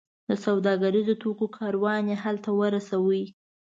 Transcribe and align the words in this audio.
د 0.29 0.31
سوداګریزو 0.45 1.13
توکو 1.21 1.45
کاروان 1.57 2.03
یې 2.11 2.17
هلته 2.23 2.49
ورساوو. 2.59 3.21